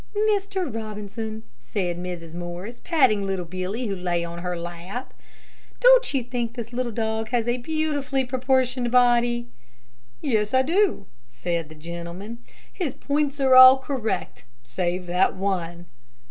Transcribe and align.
"Mr. 0.35 0.65
Robinson," 0.73 1.43
said 1.59 1.95
Mrs. 1.95 2.33
Morris, 2.33 2.79
patting 2.83 3.21
little 3.23 3.45
Billy, 3.45 3.85
who 3.85 3.95
lay 3.95 4.25
on 4.25 4.39
her 4.39 4.57
lap, 4.57 5.13
"don't 5.79 6.11
you 6.11 6.23
think 6.23 6.53
that 6.53 6.57
this 6.57 6.73
little 6.73 6.91
dog 6.91 7.29
has 7.29 7.47
a 7.47 7.57
beautifully 7.57 8.25
proportioned 8.25 8.89
body?" 8.89 9.47
"Yes, 10.19 10.55
I 10.55 10.63
do," 10.63 11.05
said 11.29 11.69
the 11.69 11.75
gentleman. 11.75 12.39
"His 12.73 12.95
points 12.95 13.39
are 13.39 13.53
all 13.53 13.77
correct, 13.77 14.43
save 14.63 15.05
that 15.05 15.35
one." 15.35 15.85